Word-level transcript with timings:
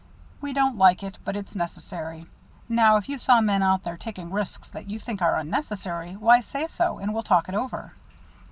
We 0.41 0.51
don't 0.51 0.79
like 0.79 1.03
it, 1.03 1.19
but 1.23 1.35
it's 1.35 1.55
necessary. 1.55 2.25
Now, 2.67 2.97
if 2.97 3.07
you 3.07 3.19
saw 3.19 3.39
men 3.39 3.61
out 3.61 3.83
there 3.83 3.97
taking 3.97 4.31
risks 4.31 4.67
that 4.69 4.89
you 4.89 4.97
think 4.97 5.21
are 5.21 5.35
unnecessary, 5.37 6.13
why, 6.13 6.41
say 6.41 6.65
so, 6.65 6.97
and 6.97 7.13
we'll 7.13 7.21
talk 7.21 7.47
it 7.47 7.53
over." 7.53 7.93